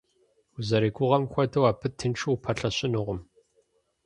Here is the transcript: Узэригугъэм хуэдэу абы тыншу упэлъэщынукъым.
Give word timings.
Узэригугъэм 0.57 1.23
хуэдэу 1.31 1.65
абы 1.71 1.87
тыншу 1.99 2.29
упэлъэщынукъым. 2.35 3.19